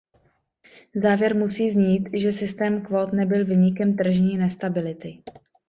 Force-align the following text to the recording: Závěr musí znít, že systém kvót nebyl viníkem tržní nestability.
Závěr 0.95 1.35
musí 1.35 1.69
znít, 1.71 2.09
že 2.13 2.31
systém 2.31 2.81
kvót 2.81 3.13
nebyl 3.13 3.45
viníkem 3.45 3.95
tržní 3.95 4.37
nestability. 4.37 5.23